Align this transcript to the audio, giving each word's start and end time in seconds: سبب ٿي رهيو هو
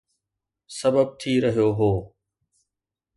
سبب 0.79 1.07
ٿي 1.19 1.33
رهيو 1.43 1.69
هو 1.79 1.91